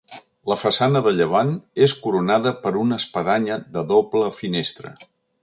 [0.51, 1.51] La façana de llevant
[1.87, 4.97] és coronada per una espadanya de doble finestra.